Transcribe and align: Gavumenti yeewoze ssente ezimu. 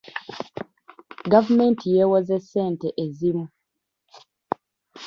Gavumenti 1.31 1.85
yeewoze 1.95 2.35
ssente 2.43 2.87
ezimu. 3.03 3.45